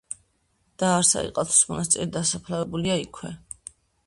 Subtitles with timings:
[0.83, 3.33] დააარსა იყალთოს მონასტერი, დასაფლავებულია იქვე.